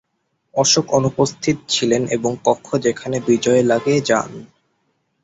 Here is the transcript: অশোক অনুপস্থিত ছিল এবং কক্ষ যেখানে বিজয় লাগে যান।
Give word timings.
অশোক 0.55 0.85
অনুপস্থিত 0.93 1.57
ছিল 1.69 1.91
এবং 2.11 2.31
কক্ষ 2.45 2.67
যেখানে 2.77 3.17
বিজয় 3.27 3.61
লাগে 3.63 3.95
যান। 4.01 4.31